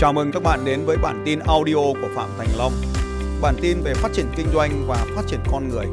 Chào 0.00 0.12
mừng 0.12 0.32
các 0.32 0.42
bạn 0.42 0.64
đến 0.64 0.84
với 0.84 0.96
bản 1.02 1.22
tin 1.26 1.38
audio 1.38 1.74
của 1.74 2.08
Phạm 2.14 2.30
Thành 2.38 2.48
Long. 2.56 2.72
Bản 3.42 3.54
tin 3.62 3.80
về 3.80 3.94
phát 3.94 4.12
triển 4.12 4.26
kinh 4.36 4.46
doanh 4.54 4.84
và 4.86 5.06
phát 5.16 5.22
triển 5.28 5.40
con 5.50 5.68
người. 5.68 5.86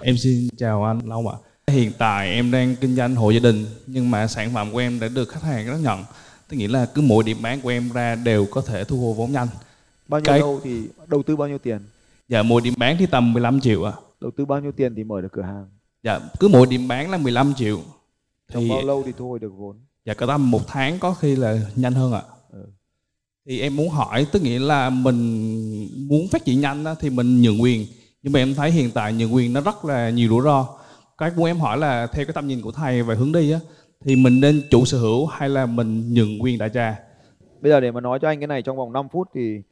Em 0.00 0.16
xin 0.16 0.48
chào 0.56 0.84
anh 0.84 1.00
Long 1.04 1.28
ạ. 1.28 1.34
Hiện 1.66 1.92
tại 1.98 2.30
em 2.30 2.50
đang 2.50 2.76
kinh 2.80 2.96
doanh 2.96 3.14
hộ 3.14 3.30
gia 3.30 3.40
đình 3.40 3.66
nhưng 3.86 4.10
mà 4.10 4.26
sản 4.26 4.50
phẩm 4.54 4.72
của 4.72 4.78
em 4.78 5.00
đã 5.00 5.08
được 5.08 5.28
khách 5.28 5.42
hàng 5.42 5.66
rất 5.66 5.78
nhận. 5.82 6.04
Tức 6.48 6.56
nghĩa 6.56 6.68
là 6.68 6.86
cứ 6.94 7.02
mỗi 7.02 7.24
điểm 7.24 7.36
bán 7.42 7.60
của 7.60 7.68
em 7.68 7.90
ra 7.94 8.14
đều 8.14 8.46
có 8.50 8.60
thể 8.60 8.84
thu 8.84 8.96
hồi 9.00 9.14
vốn 9.14 9.32
nhanh. 9.32 9.48
Bao 10.08 10.20
nhiêu 10.20 10.26
Cái- 10.26 10.38
lâu 10.38 10.60
thì 10.64 10.82
đầu 11.06 11.22
tư 11.22 11.36
bao 11.36 11.48
nhiêu 11.48 11.58
tiền? 11.58 11.78
Dạ 12.28 12.42
mỗi 12.42 12.60
điểm 12.60 12.74
bán 12.76 12.96
thì 12.98 13.06
tầm 13.06 13.32
15 13.32 13.60
triệu 13.60 13.84
ạ. 13.84 13.92
Đầu 14.20 14.30
tư 14.36 14.44
bao 14.44 14.60
nhiêu 14.60 14.72
tiền 14.72 14.94
thì 14.94 15.04
mở 15.04 15.20
được 15.20 15.32
cửa 15.32 15.42
hàng? 15.42 15.66
Dạ 16.02 16.20
cứ 16.40 16.48
mỗi 16.48 16.66
điểm 16.66 16.88
bán 16.88 17.10
là 17.10 17.18
15 17.18 17.54
triệu. 17.56 17.80
Trong 18.52 18.62
Thì 18.62 18.68
bao 18.70 18.82
lâu 18.82 19.02
thì 19.06 19.12
thu 19.18 19.28
hồi 19.28 19.38
được 19.38 19.52
vốn? 19.56 19.76
Dạ 20.06 20.14
có 20.14 20.26
tầm 20.26 20.50
một 20.50 20.60
tháng 20.66 20.98
có 20.98 21.14
khi 21.14 21.36
là 21.36 21.58
nhanh 21.76 21.92
hơn 21.92 22.12
ạ. 22.12 22.22
Ừ. 22.52 22.66
Thì 23.46 23.60
em 23.60 23.76
muốn 23.76 23.88
hỏi 23.88 24.26
tức 24.32 24.42
nghĩa 24.42 24.58
là 24.58 24.90
mình 24.90 25.48
muốn 26.08 26.28
phát 26.32 26.44
triển 26.44 26.60
nhanh 26.60 26.84
á, 26.84 26.94
thì 27.00 27.10
mình 27.10 27.42
nhượng 27.42 27.62
quyền. 27.62 27.86
Nhưng 28.22 28.32
mà 28.32 28.38
em 28.38 28.54
thấy 28.54 28.70
hiện 28.70 28.90
tại 28.94 29.12
nhượng 29.12 29.34
quyền 29.34 29.52
nó 29.52 29.60
rất 29.60 29.84
là 29.84 30.10
nhiều 30.10 30.28
rủi 30.28 30.42
ro. 30.42 30.68
Cái 31.18 31.30
muốn 31.36 31.46
em 31.46 31.58
hỏi 31.58 31.78
là 31.78 32.06
theo 32.06 32.24
cái 32.24 32.32
tầm 32.32 32.46
nhìn 32.46 32.62
của 32.62 32.72
thầy 32.72 33.02
về 33.02 33.14
hướng 33.14 33.32
đi 33.32 33.52
á 33.52 33.60
thì 34.04 34.16
mình 34.16 34.40
nên 34.40 34.62
chủ 34.70 34.84
sở 34.84 34.98
hữu 34.98 35.26
hay 35.26 35.48
là 35.48 35.66
mình 35.66 36.14
nhượng 36.14 36.42
quyền 36.42 36.58
đại 36.58 36.70
trà? 36.74 36.98
Bây 37.60 37.72
giờ 37.72 37.80
để 37.80 37.90
mà 37.92 38.00
nói 38.00 38.18
cho 38.22 38.28
anh 38.28 38.40
cái 38.40 38.46
này 38.46 38.62
trong 38.62 38.76
vòng 38.76 38.92
5 38.92 39.08
phút 39.08 39.28
thì 39.34 39.62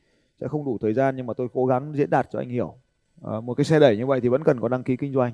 sẽ 0.41 0.49
không 0.49 0.65
đủ 0.65 0.79
thời 0.81 0.95
gian 0.95 1.17
nhưng 1.17 1.27
mà 1.27 1.35
tôi 1.35 1.49
cố 1.53 1.67
gắng 1.67 1.93
diễn 1.97 2.11
đạt 2.11 2.29
cho 2.33 2.39
anh 2.39 2.49
hiểu. 2.49 2.75
Ờ, 3.21 3.41
một 3.41 3.55
cái 3.55 3.65
xe 3.65 3.81
đẩy 3.81 3.97
như 3.97 4.07
vậy 4.07 4.21
thì 4.21 4.29
vẫn 4.29 4.45
cần 4.45 4.61
có 4.61 4.69
đăng 4.69 4.83
ký 4.83 4.97
kinh 4.97 5.13
doanh. 5.13 5.33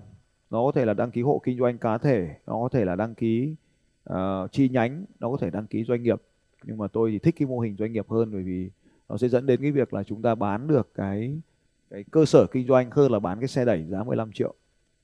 Nó 0.50 0.64
có 0.64 0.72
thể 0.74 0.84
là 0.84 0.94
đăng 0.94 1.10
ký 1.10 1.22
hộ 1.22 1.42
kinh 1.44 1.58
doanh 1.58 1.78
cá 1.78 1.98
thể, 1.98 2.28
nó 2.46 2.52
có 2.52 2.68
thể 2.72 2.84
là 2.84 2.96
đăng 2.96 3.14
ký 3.14 3.54
uh, 4.12 4.52
chi 4.52 4.68
nhánh, 4.68 5.04
nó 5.20 5.30
có 5.30 5.36
thể 5.40 5.50
đăng 5.50 5.66
ký 5.66 5.84
doanh 5.84 6.02
nghiệp. 6.02 6.22
Nhưng 6.62 6.78
mà 6.78 6.88
tôi 6.88 7.10
thì 7.10 7.18
thích 7.18 7.34
cái 7.38 7.48
mô 7.48 7.58
hình 7.58 7.76
doanh 7.78 7.92
nghiệp 7.92 8.06
hơn 8.08 8.32
bởi 8.32 8.42
vì 8.42 8.70
nó 9.08 9.16
sẽ 9.16 9.28
dẫn 9.28 9.46
đến 9.46 9.60
cái 9.62 9.70
việc 9.70 9.94
là 9.94 10.02
chúng 10.02 10.22
ta 10.22 10.34
bán 10.34 10.68
được 10.68 10.90
cái 10.94 11.40
cái 11.90 12.04
cơ 12.10 12.24
sở 12.24 12.46
kinh 12.46 12.66
doanh 12.66 12.90
hơn 12.90 13.12
là 13.12 13.18
bán 13.18 13.40
cái 13.40 13.48
xe 13.48 13.64
đẩy 13.64 13.84
giá 13.88 14.02
15 14.04 14.32
triệu. 14.32 14.54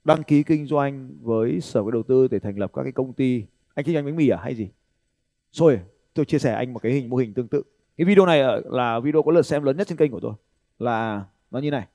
Đăng 0.05 0.22
ký 0.22 0.42
kinh 0.42 0.67
doanh 0.67 1.11
với 1.22 1.61
sở 1.61 1.83
cái 1.83 1.92
đầu 1.92 2.02
tư 2.02 2.28
để 2.28 2.39
thành 2.39 2.58
lập 2.58 2.70
các 2.74 2.83
cái 2.83 2.92
công 2.92 3.12
ty. 3.12 3.44
Anh 3.74 3.84
kinh 3.84 3.94
doanh 3.94 4.05
bánh 4.05 4.17
mì 4.17 4.28
à 4.28 4.39
hay 4.42 4.55
gì? 4.55 4.69
Rồi, 5.52 5.80
tôi 6.14 6.24
chia 6.24 6.39
sẻ 6.39 6.52
anh 6.52 6.72
một 6.72 6.83
cái 6.83 6.92
hình 6.92 7.11
mô 7.11 7.17
hình 7.17 7.34
tương 7.34 7.48
tự. 7.48 7.62
Cái 7.97 8.05
video 8.05 8.27
này 8.27 8.42
là- 8.64 9.00
video 9.00 9.22
có 9.22 9.33
lượt 9.33 9.47
xem 9.47 9.62
lớn 9.62 9.77
nhất 9.77 9.89
trên 9.89 9.98
kênh 9.98 10.11
của 10.11 10.20
tôi. 10.20 10.33
Là 10.78 11.24
nó 11.50 11.58
như 11.58 11.70
này. 11.70 11.86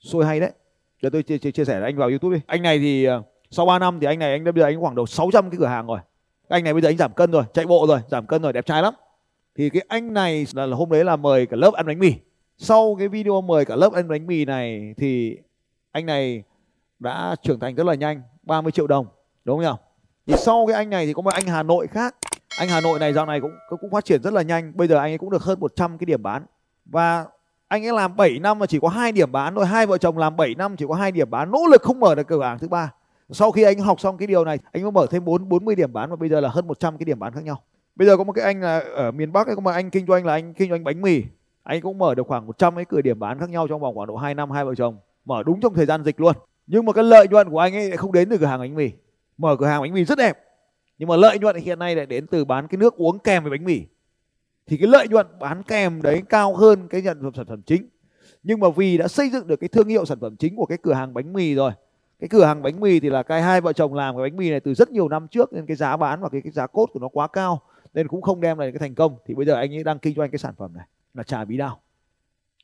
Xôi 0.00 0.26
hay 0.26 0.40
đấy. 0.40 0.52
Giờ 1.02 1.10
tôi 1.10 1.22
chia, 1.22 1.38
chia, 1.38 1.50
chia 1.50 1.64
sẻ 1.64 1.80
anh 1.80 1.96
vào 1.96 2.08
YouTube 2.08 2.36
đi. 2.36 2.42
Anh 2.46 2.62
này 2.62 2.78
thì 2.78 3.04
ờ, 3.04 3.22
sau 3.50 3.66
3 3.66 3.78
năm 3.78 4.00
thì 4.00 4.06
anh 4.06 4.18
này 4.18 4.30
anh 4.30 4.44
đã 4.44 4.52
bây 4.52 4.62
giờ 4.62 4.66
anh 4.66 4.80
khoảng 4.80 4.94
đầu 4.94 5.06
600 5.06 5.50
cái 5.50 5.58
cửa 5.58 5.66
hàng 5.66 5.86
rồi. 5.86 5.98
Anh 6.48 6.64
này 6.64 6.72
bây 6.72 6.82
giờ 6.82 6.88
anh 6.88 6.96
giảm 6.96 7.12
cân 7.12 7.30
rồi, 7.30 7.44
chạy 7.54 7.66
bộ 7.66 7.86
rồi, 7.88 8.00
giảm 8.10 8.26
cân 8.26 8.42
rồi, 8.42 8.52
đẹp 8.52 8.66
trai 8.66 8.82
lắm. 8.82 8.94
Thì 9.56 9.70
cái 9.70 9.82
anh 9.88 10.14
này 10.14 10.46
là, 10.52 10.66
là 10.66 10.76
hôm 10.76 10.90
đấy 10.90 11.04
là 11.04 11.16
mời 11.16 11.46
cả 11.46 11.56
lớp 11.56 11.74
ăn 11.74 11.86
bánh 11.86 11.98
mì. 11.98 12.14
Sau 12.58 12.96
cái 12.98 13.08
video 13.08 13.40
mời 13.40 13.64
cả 13.64 13.76
lớp 13.76 13.92
ăn 13.92 14.08
bánh 14.08 14.26
mì 14.26 14.44
này 14.44 14.94
thì 14.96 15.38
anh 15.92 16.06
này 16.06 16.42
đã 16.98 17.36
trưởng 17.42 17.60
thành 17.60 17.74
rất 17.74 17.86
là 17.86 17.94
nhanh, 17.94 18.22
30 18.42 18.72
triệu 18.72 18.86
đồng, 18.86 19.06
đúng 19.44 19.56
không 19.56 19.64
nhỉ? 19.64 19.82
Thì 20.26 20.34
sau 20.38 20.66
cái 20.66 20.76
anh 20.76 20.90
này 20.90 21.06
thì 21.06 21.12
có 21.12 21.22
một 21.22 21.34
anh 21.34 21.46
Hà 21.46 21.62
Nội 21.62 21.86
khác 21.86 22.16
anh 22.58 22.68
Hà 22.68 22.80
Nội 22.80 22.98
này 22.98 23.12
dạo 23.12 23.26
này 23.26 23.40
cũng 23.40 23.52
cũng 23.80 23.90
phát 23.90 24.04
triển 24.04 24.22
rất 24.22 24.32
là 24.32 24.42
nhanh 24.42 24.72
bây 24.74 24.88
giờ 24.88 24.96
anh 24.96 25.12
ấy 25.12 25.18
cũng 25.18 25.30
được 25.30 25.42
hơn 25.42 25.60
100 25.60 25.98
cái 25.98 26.04
điểm 26.06 26.22
bán 26.22 26.46
và 26.84 27.26
anh 27.68 27.86
ấy 27.86 27.92
làm 27.92 28.16
7 28.16 28.38
năm 28.38 28.58
mà 28.58 28.66
chỉ 28.66 28.78
có 28.82 28.88
hai 28.88 29.12
điểm 29.12 29.32
bán 29.32 29.54
thôi 29.54 29.66
hai 29.66 29.86
vợ 29.86 29.98
chồng 29.98 30.18
làm 30.18 30.36
7 30.36 30.54
năm 30.54 30.76
chỉ 30.76 30.84
có 30.88 30.94
hai 30.94 31.12
điểm 31.12 31.30
bán 31.30 31.50
nỗ 31.50 31.66
lực 31.70 31.82
không 31.82 32.00
mở 32.00 32.14
được 32.14 32.26
cửa 32.26 32.42
hàng 32.42 32.58
thứ 32.58 32.68
ba 32.68 32.92
sau 33.30 33.52
khi 33.52 33.62
anh 33.62 33.78
học 33.78 34.00
xong 34.00 34.16
cái 34.16 34.26
điều 34.26 34.44
này, 34.44 34.58
anh 34.72 34.82
mới 34.82 34.92
mở 34.92 35.06
thêm 35.10 35.24
4 35.24 35.48
40 35.48 35.74
điểm 35.74 35.92
bán 35.92 36.10
và 36.10 36.16
bây 36.16 36.28
giờ 36.28 36.40
là 36.40 36.48
hơn 36.48 36.66
100 36.66 36.98
cái 36.98 37.04
điểm 37.04 37.18
bán 37.18 37.32
khác 37.32 37.44
nhau. 37.44 37.62
Bây 37.96 38.08
giờ 38.08 38.16
có 38.16 38.24
một 38.24 38.32
cái 38.32 38.44
anh 38.44 38.60
là 38.60 38.78
ở 38.78 39.10
miền 39.10 39.32
Bắc 39.32 39.46
ấy, 39.46 39.56
có 39.56 39.60
một 39.60 39.70
anh 39.70 39.90
kinh 39.90 40.06
doanh 40.06 40.26
là 40.26 40.32
anh 40.32 40.54
kinh 40.54 40.70
doanh 40.70 40.84
bánh 40.84 41.02
mì. 41.02 41.22
Anh 41.62 41.80
cũng 41.80 41.98
mở 41.98 42.14
được 42.14 42.26
khoảng 42.26 42.46
100 42.46 42.76
cái 42.76 42.84
cửa 42.84 43.00
điểm 43.00 43.18
bán 43.18 43.38
khác 43.38 43.50
nhau 43.50 43.68
trong 43.68 43.80
vòng 43.80 43.94
khoảng 43.94 44.08
độ 44.08 44.16
2 44.16 44.34
năm, 44.34 44.50
hai 44.50 44.64
vợ 44.64 44.74
chồng. 44.74 44.98
Mở 45.24 45.42
đúng 45.42 45.60
trong 45.60 45.74
thời 45.74 45.86
gian 45.86 46.04
dịch 46.04 46.20
luôn. 46.20 46.34
Nhưng 46.66 46.84
mà 46.84 46.92
cái 46.92 47.04
lợi 47.04 47.28
nhuận 47.28 47.50
của 47.50 47.58
anh 47.58 47.74
ấy 47.74 47.88
lại 47.88 47.96
không 47.96 48.12
đến 48.12 48.28
từ 48.30 48.38
cửa 48.38 48.46
hàng 48.46 48.60
bánh 48.60 48.74
mì. 48.74 48.90
Mở 49.38 49.56
cửa 49.56 49.66
hàng 49.66 49.82
bánh 49.82 49.94
mì 49.94 50.04
rất 50.04 50.18
đẹp. 50.18 50.38
Nhưng 50.98 51.08
mà 51.08 51.16
lợi 51.16 51.38
nhuận 51.38 51.56
hiện 51.56 51.78
nay 51.78 51.96
lại 51.96 52.06
đến 52.06 52.26
từ 52.26 52.44
bán 52.44 52.68
cái 52.68 52.78
nước 52.78 52.96
uống 52.96 53.18
kèm 53.18 53.42
với 53.42 53.50
bánh 53.50 53.64
mì. 53.64 53.82
Thì 54.66 54.76
cái 54.76 54.88
lợi 54.88 55.08
nhuận 55.08 55.26
bán 55.40 55.62
kèm 55.62 56.02
đấy 56.02 56.22
cao 56.28 56.56
hơn 56.56 56.88
cái 56.88 57.02
nhận 57.02 57.30
sản 57.34 57.46
phẩm 57.46 57.62
chính. 57.62 57.88
Nhưng 58.42 58.60
mà 58.60 58.68
vì 58.76 58.98
đã 58.98 59.08
xây 59.08 59.30
dựng 59.30 59.46
được 59.46 59.56
cái 59.56 59.68
thương 59.68 59.88
hiệu 59.88 60.04
sản 60.04 60.18
phẩm 60.20 60.36
chính 60.36 60.56
của 60.56 60.66
cái 60.66 60.78
cửa 60.82 60.92
hàng 60.92 61.14
bánh 61.14 61.32
mì 61.32 61.54
rồi 61.54 61.70
cái 62.18 62.28
cửa 62.28 62.44
hàng 62.44 62.62
bánh 62.62 62.80
mì 62.80 63.00
thì 63.00 63.10
là 63.10 63.22
cái 63.22 63.42
hai 63.42 63.60
vợ 63.60 63.72
chồng 63.72 63.94
làm 63.94 64.16
cái 64.16 64.22
bánh 64.22 64.36
mì 64.36 64.50
này 64.50 64.60
từ 64.60 64.74
rất 64.74 64.90
nhiều 64.90 65.08
năm 65.08 65.28
trước 65.28 65.52
nên 65.52 65.66
cái 65.66 65.76
giá 65.76 65.96
bán 65.96 66.20
và 66.20 66.28
cái, 66.28 66.40
cái 66.40 66.52
giá 66.52 66.66
cốt 66.66 66.86
của 66.92 67.00
nó 67.00 67.08
quá 67.08 67.26
cao 67.26 67.60
nên 67.94 68.08
cũng 68.08 68.22
không 68.22 68.40
đem 68.40 68.58
lại 68.58 68.72
cái 68.72 68.78
thành 68.78 68.94
công. 68.94 69.16
Thì 69.26 69.34
bây 69.34 69.46
giờ 69.46 69.54
anh 69.54 69.74
ấy 69.74 69.84
đang 69.84 69.98
kinh 69.98 70.14
doanh 70.14 70.30
cái 70.30 70.38
sản 70.38 70.54
phẩm 70.58 70.74
này 70.74 70.86
là 71.14 71.22
trà 71.22 71.44
bí 71.44 71.56
đao. 71.56 71.80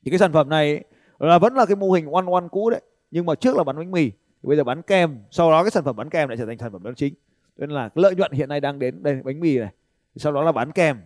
Thì 0.04 0.10
cái 0.10 0.18
sản 0.18 0.32
phẩm 0.32 0.48
này 0.48 0.84
là 1.18 1.38
vẫn 1.38 1.54
là 1.54 1.66
cái 1.66 1.76
mô 1.76 1.90
hình 1.90 2.12
one 2.12 2.26
one 2.32 2.48
cũ 2.50 2.70
đấy 2.70 2.80
nhưng 3.10 3.26
mà 3.26 3.34
trước 3.34 3.56
là 3.56 3.64
bán 3.64 3.76
bánh 3.76 3.90
mì 3.90 4.10
thì 4.10 4.46
bây 4.48 4.56
giờ 4.56 4.64
bán 4.64 4.82
kem 4.82 5.18
sau 5.30 5.50
đó 5.50 5.62
cái 5.62 5.70
sản 5.70 5.84
phẩm 5.84 5.96
bán 5.96 6.10
kem 6.10 6.28
lại 6.28 6.38
trở 6.38 6.46
thành 6.46 6.58
sản 6.58 6.72
phẩm 6.72 6.82
bán 6.82 6.94
chính. 6.94 7.14
Nên 7.56 7.70
là 7.70 7.90
lợi 7.94 8.14
nhuận 8.14 8.32
hiện 8.32 8.48
nay 8.48 8.60
đang 8.60 8.78
đến 8.78 9.02
đây 9.02 9.22
bánh 9.24 9.40
mì 9.40 9.58
này. 9.58 9.72
Sau 10.16 10.32
đó 10.32 10.42
là 10.42 10.52
bán 10.52 10.72
kem. 10.72 11.00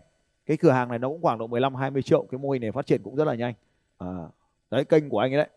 Cái 0.46 0.56
cửa 0.56 0.70
hàng 0.70 0.88
này 0.88 0.98
nó 0.98 1.08
cũng 1.08 1.22
khoảng 1.22 1.38
độ 1.38 1.46
15 1.46 1.74
20 1.74 2.02
triệu 2.02 2.26
cái 2.30 2.38
mô 2.38 2.50
hình 2.50 2.62
này 2.62 2.72
phát 2.72 2.86
triển 2.86 3.02
cũng 3.02 3.16
rất 3.16 3.24
là 3.24 3.34
nhanh. 3.34 3.54
À, 3.98 4.08
đấy 4.70 4.84
kênh 4.84 5.08
của 5.08 5.18
anh 5.18 5.32
ấy 5.32 5.36
đấy 5.36 5.48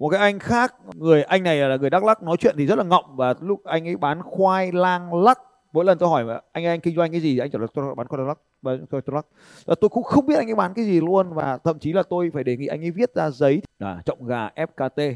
một 0.00 0.08
cái 0.08 0.20
anh 0.20 0.38
khác 0.38 0.74
người 0.94 1.22
anh 1.22 1.42
này 1.42 1.56
là 1.56 1.76
người 1.76 1.90
Đắk 1.90 2.04
lắc 2.04 2.22
nói 2.22 2.36
chuyện 2.36 2.54
thì 2.58 2.66
rất 2.66 2.78
là 2.78 2.84
ngọng 2.84 3.16
và 3.16 3.34
lúc 3.40 3.64
anh 3.64 3.88
ấy 3.88 3.96
bán 3.96 4.22
khoai 4.22 4.72
lang 4.72 5.22
lắc 5.22 5.38
mỗi 5.72 5.84
lần 5.84 5.98
tôi 5.98 6.08
hỏi 6.08 6.24
mà 6.24 6.40
anh 6.52 6.64
ấy 6.64 6.70
anh 6.70 6.80
kinh 6.80 6.96
doanh 6.96 7.12
cái 7.12 7.20
gì? 7.20 7.32
Thì 7.34 7.38
anh 7.38 7.50
trả 7.50 7.58
lời 7.58 7.68
tôi 7.74 7.94
bán 7.94 8.06
khoai 8.08 8.18
lang 8.18 8.28
lắc 8.28 8.38
và 8.62 8.76
tôi, 8.90 9.02
tôi, 9.02 9.14
lắc. 9.14 9.26
Và 9.64 9.74
tôi 9.80 9.88
cũng 9.88 10.02
không 10.02 10.26
biết 10.26 10.34
anh 10.38 10.48
ấy 10.48 10.54
bán 10.54 10.74
cái 10.74 10.84
gì 10.84 11.00
luôn 11.00 11.32
và 11.32 11.58
thậm 11.58 11.78
chí 11.78 11.92
là 11.92 12.02
tôi 12.02 12.30
phải 12.34 12.44
đề 12.44 12.56
nghị 12.56 12.66
anh 12.66 12.84
ấy 12.84 12.90
viết 12.90 13.14
ra 13.14 13.30
giấy. 13.30 13.62
Là 13.78 14.02
trọng 14.04 14.26
gà 14.26 14.48
FKT 14.48 15.14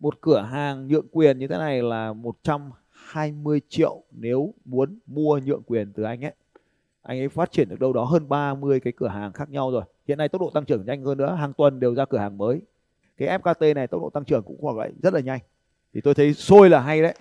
một 0.00 0.20
cửa 0.20 0.40
hàng 0.40 0.88
nhượng 0.88 1.06
quyền 1.12 1.38
như 1.38 1.48
thế 1.48 1.58
này 1.58 1.82
là 1.82 2.12
120 2.12 3.60
triệu 3.68 4.02
nếu 4.10 4.54
muốn 4.64 4.98
mua 5.06 5.38
nhượng 5.38 5.62
quyền 5.62 5.92
từ 5.92 6.02
anh 6.02 6.24
ấy. 6.24 6.34
Anh 7.02 7.18
ấy 7.18 7.28
phát 7.28 7.52
triển 7.52 7.68
được 7.68 7.80
đâu 7.80 7.92
đó 7.92 8.04
hơn 8.04 8.28
30 8.28 8.80
cái 8.80 8.92
cửa 8.96 9.08
hàng 9.08 9.32
khác 9.32 9.50
nhau 9.50 9.70
rồi. 9.70 9.82
Hiện 10.08 10.18
nay 10.18 10.28
tốc 10.28 10.40
độ 10.40 10.50
tăng 10.54 10.64
trưởng 10.64 10.84
nhanh 10.86 11.04
hơn 11.04 11.18
nữa 11.18 11.36
hàng 11.40 11.52
tuần 11.52 11.80
đều 11.80 11.94
ra 11.94 12.04
cửa 12.04 12.18
hàng 12.18 12.38
mới 12.38 12.60
cái 13.26 13.38
FKT 13.38 13.74
này 13.74 13.86
tốc 13.86 14.00
độ 14.00 14.10
tăng 14.10 14.24
trưởng 14.24 14.42
cũng 14.42 14.56
khoảng 14.60 14.76
vậy 14.76 14.92
rất 15.02 15.14
là 15.14 15.20
nhanh. 15.20 15.40
Thì 15.94 16.00
tôi 16.00 16.14
thấy 16.14 16.34
sôi 16.34 16.70
là 16.70 16.80
hay 16.80 17.02
đấy. 17.02 17.14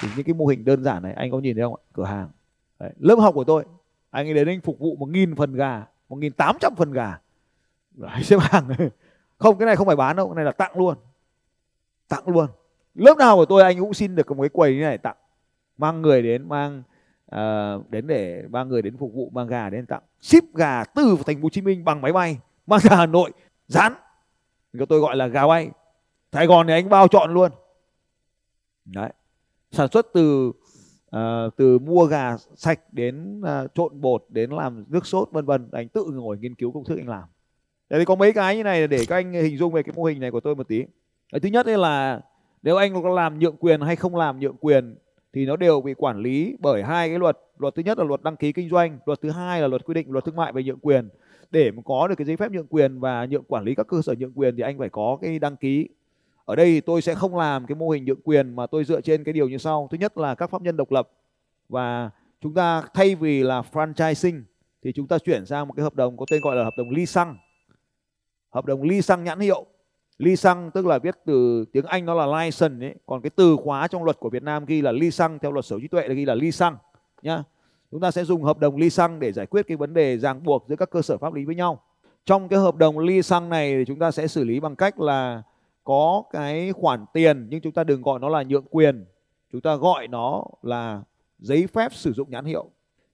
Thì 0.00 0.08
những 0.16 0.24
cái 0.24 0.34
mô 0.34 0.46
hình 0.46 0.64
đơn 0.64 0.84
giản 0.84 1.02
này 1.02 1.12
anh 1.12 1.30
có 1.30 1.38
nhìn 1.38 1.56
thấy 1.56 1.64
không 1.64 1.74
ạ? 1.74 1.82
Cửa 1.92 2.04
hàng. 2.04 2.28
Đấy. 2.78 2.90
lớp 2.98 3.16
học 3.16 3.34
của 3.34 3.44
tôi 3.44 3.64
anh 4.10 4.26
ấy 4.26 4.34
đến 4.34 4.48
anh 4.48 4.60
phục 4.60 4.78
vụ 4.78 4.96
một 4.96 5.08
nghìn 5.08 5.36
phần 5.36 5.54
gà 5.54 5.86
một 6.08 6.16
nghìn 6.16 6.32
tám 6.32 6.56
trăm 6.60 6.74
phần 6.76 6.92
gà. 6.92 7.18
Đấy, 7.90 8.22
xếp 8.22 8.36
hàng. 8.40 8.68
Không 9.38 9.58
cái 9.58 9.66
này 9.66 9.76
không 9.76 9.86
phải 9.86 9.96
bán 9.96 10.16
đâu 10.16 10.28
cái 10.28 10.34
này 10.34 10.44
là 10.44 10.52
tặng 10.52 10.78
luôn. 10.78 10.96
Tặng 12.08 12.28
luôn. 12.28 12.46
Lớp 12.94 13.16
nào 13.18 13.36
của 13.36 13.44
tôi 13.44 13.62
anh 13.62 13.78
cũng 13.80 13.94
xin 13.94 14.14
được 14.14 14.30
một 14.30 14.42
cái 14.42 14.48
quầy 14.48 14.74
như 14.74 14.80
này 14.80 14.98
tặng. 14.98 15.16
Mang 15.78 16.02
người 16.02 16.22
đến 16.22 16.48
mang 16.48 16.82
uh, 17.34 17.90
đến 17.90 18.06
để 18.06 18.44
mang 18.50 18.68
người 18.68 18.82
đến 18.82 18.96
phục 18.96 19.14
vụ 19.14 19.30
mang 19.30 19.46
gà 19.46 19.70
đến 19.70 19.86
tặng. 19.86 20.02
Ship 20.20 20.54
gà 20.54 20.84
từ 20.84 21.16
thành 21.26 21.36
phố 21.36 21.42
Hồ 21.42 21.48
Chí 21.48 21.60
Minh 21.60 21.84
bằng 21.84 22.00
máy 22.00 22.12
bay 22.12 22.38
mang 22.66 22.80
ra 22.80 22.96
Hà 22.96 23.06
Nội 23.06 23.32
dán 23.72 23.92
Cái 24.78 24.86
tôi 24.86 25.00
gọi 25.00 25.16
là 25.16 25.26
gà 25.26 25.46
bay. 25.46 25.70
Sài 26.32 26.46
Gòn 26.46 26.66
thì 26.66 26.72
anh 26.72 26.88
bao 26.88 27.08
chọn 27.08 27.34
luôn. 27.34 27.50
Đấy. 28.84 29.10
Sản 29.70 29.88
xuất 29.88 30.06
từ 30.12 30.52
uh, 31.16 31.56
từ 31.56 31.78
mua 31.78 32.04
gà 32.04 32.36
sạch 32.56 32.80
đến 32.92 33.40
uh, 33.40 33.74
trộn 33.74 34.00
bột 34.00 34.24
đến 34.28 34.50
làm 34.50 34.84
nước 34.88 35.06
sốt 35.06 35.28
vân 35.32 35.44
vân. 35.44 35.68
Anh 35.72 35.88
tự 35.88 36.04
ngồi 36.04 36.38
nghiên 36.38 36.54
cứu 36.54 36.72
công 36.72 36.84
thức 36.84 36.98
anh 36.98 37.08
làm. 37.08 37.24
Thế 37.90 37.98
thì 37.98 38.04
có 38.04 38.14
mấy 38.14 38.32
cái 38.32 38.56
như 38.56 38.62
này 38.62 38.88
để 38.88 39.04
các 39.08 39.16
anh 39.16 39.32
hình 39.32 39.58
dung 39.58 39.72
về 39.72 39.82
cái 39.82 39.92
mô 39.96 40.04
hình 40.04 40.20
này 40.20 40.30
của 40.30 40.40
tôi 40.40 40.54
một 40.54 40.68
tí. 40.68 40.84
Đấy, 41.32 41.40
thứ 41.40 41.48
nhất 41.48 41.66
là 41.66 42.20
nếu 42.62 42.76
anh 42.76 43.02
có 43.02 43.08
làm 43.08 43.38
nhượng 43.38 43.56
quyền 43.56 43.80
hay 43.80 43.96
không 43.96 44.16
làm 44.16 44.40
nhượng 44.40 44.56
quyền 44.60 44.96
thì 45.32 45.46
nó 45.46 45.56
đều 45.56 45.80
bị 45.80 45.94
quản 45.94 46.18
lý 46.18 46.56
bởi 46.60 46.82
hai 46.82 47.08
cái 47.08 47.18
luật. 47.18 47.38
Luật 47.58 47.74
thứ 47.74 47.82
nhất 47.82 47.98
là 47.98 48.04
luật 48.04 48.22
đăng 48.22 48.36
ký 48.36 48.52
kinh 48.52 48.68
doanh 48.68 48.98
luật 49.06 49.20
thứ 49.20 49.30
hai 49.30 49.60
là 49.60 49.68
luật 49.68 49.84
quy 49.84 49.94
định 49.94 50.10
luật 50.10 50.24
thương 50.24 50.36
mại 50.36 50.52
về 50.52 50.62
nhượng 50.62 50.78
quyền 50.78 51.08
để 51.52 51.70
mà 51.70 51.82
có 51.84 52.08
được 52.08 52.14
cái 52.14 52.24
giấy 52.24 52.36
phép 52.36 52.52
nhượng 52.52 52.66
quyền 52.66 53.00
và 53.00 53.26
nhượng 53.26 53.44
quản 53.44 53.64
lý 53.64 53.74
các 53.74 53.86
cơ 53.86 54.02
sở 54.02 54.14
nhượng 54.18 54.32
quyền 54.34 54.56
thì 54.56 54.62
anh 54.62 54.78
phải 54.78 54.88
có 54.88 55.18
cái 55.22 55.38
đăng 55.38 55.56
ký. 55.56 55.88
Ở 56.44 56.56
đây 56.56 56.80
tôi 56.80 57.02
sẽ 57.02 57.14
không 57.14 57.36
làm 57.36 57.66
cái 57.66 57.74
mô 57.74 57.90
hình 57.90 58.04
nhượng 58.04 58.20
quyền 58.24 58.56
mà 58.56 58.66
tôi 58.66 58.84
dựa 58.84 59.00
trên 59.00 59.24
cái 59.24 59.32
điều 59.32 59.48
như 59.48 59.58
sau. 59.58 59.88
Thứ 59.90 59.98
nhất 59.98 60.18
là 60.18 60.34
các 60.34 60.50
pháp 60.50 60.62
nhân 60.62 60.76
độc 60.76 60.92
lập. 60.92 61.08
Và 61.68 62.10
chúng 62.40 62.54
ta 62.54 62.82
thay 62.94 63.14
vì 63.14 63.42
là 63.42 63.62
franchising 63.72 64.42
thì 64.82 64.92
chúng 64.92 65.06
ta 65.06 65.18
chuyển 65.18 65.46
sang 65.46 65.68
một 65.68 65.74
cái 65.76 65.82
hợp 65.82 65.94
đồng 65.94 66.16
có 66.16 66.26
tên 66.30 66.40
gọi 66.42 66.56
là 66.56 66.64
hợp 66.64 66.74
đồng 66.78 66.90
ly 66.90 67.06
xăng. 67.06 67.36
Hợp 68.50 68.66
đồng 68.66 68.82
ly 68.82 69.02
xăng 69.02 69.24
nhãn 69.24 69.40
hiệu. 69.40 69.66
Ly 70.18 70.36
xăng 70.36 70.70
tức 70.70 70.86
là 70.86 70.98
viết 70.98 71.16
từ 71.24 71.64
tiếng 71.72 71.84
Anh 71.84 72.06
nó 72.06 72.14
là 72.14 72.42
license 72.42 72.86
ấy. 72.86 72.94
Còn 73.06 73.22
cái 73.22 73.30
từ 73.30 73.56
khóa 73.56 73.88
trong 73.88 74.04
luật 74.04 74.18
của 74.18 74.30
Việt 74.30 74.42
Nam 74.42 74.64
ghi 74.64 74.82
là 74.82 74.92
ly 74.92 75.10
xăng, 75.10 75.38
theo 75.38 75.52
luật 75.52 75.64
sở 75.64 75.76
hữu 75.76 75.80
trí 75.80 75.88
tuệ 75.88 76.08
là 76.08 76.14
ghi 76.14 76.24
là 76.24 76.34
ly 76.34 76.52
xăng, 76.52 76.76
nhá 77.22 77.42
chúng 77.92 78.00
ta 78.00 78.10
sẽ 78.10 78.24
dùng 78.24 78.42
hợp 78.42 78.58
đồng 78.58 78.76
ly 78.76 78.90
xăng 78.90 79.20
để 79.20 79.32
giải 79.32 79.46
quyết 79.46 79.66
cái 79.68 79.76
vấn 79.76 79.94
đề 79.94 80.18
ràng 80.18 80.42
buộc 80.44 80.64
giữa 80.68 80.76
các 80.76 80.90
cơ 80.90 81.02
sở 81.02 81.18
pháp 81.18 81.34
lý 81.34 81.44
với 81.44 81.54
nhau. 81.54 81.82
Trong 82.26 82.48
cái 82.48 82.58
hợp 82.58 82.76
đồng 82.76 82.98
ly 82.98 83.22
xăng 83.22 83.48
này 83.48 83.74
thì 83.76 83.84
chúng 83.86 83.98
ta 83.98 84.10
sẽ 84.10 84.26
xử 84.26 84.44
lý 84.44 84.60
bằng 84.60 84.76
cách 84.76 85.00
là 85.00 85.42
có 85.84 86.22
cái 86.32 86.72
khoản 86.72 87.04
tiền, 87.12 87.46
nhưng 87.50 87.60
chúng 87.60 87.72
ta 87.72 87.84
đừng 87.84 88.02
gọi 88.02 88.20
nó 88.20 88.28
là 88.28 88.42
nhượng 88.42 88.64
quyền. 88.70 89.04
Chúng 89.52 89.60
ta 89.60 89.76
gọi 89.76 90.08
nó 90.08 90.44
là 90.62 91.02
giấy 91.38 91.66
phép 91.66 91.94
sử 91.94 92.12
dụng 92.12 92.30
nhãn 92.30 92.44
hiệu. 92.44 92.70